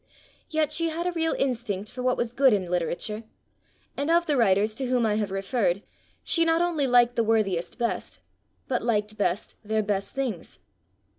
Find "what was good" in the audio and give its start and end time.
2.01-2.53